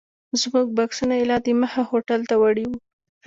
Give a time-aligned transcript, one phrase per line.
[0.41, 2.77] زموږ بکسونه یې لا دمخه هوټل ته وړي وو.